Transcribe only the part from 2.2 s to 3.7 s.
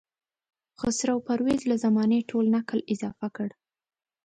ټول نکل اضافه کړ.